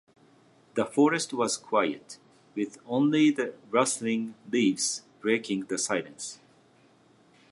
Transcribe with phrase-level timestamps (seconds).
[0.73, 2.17] The forest was quiet,
[2.55, 6.39] with only the rustling leaves breaking the silence.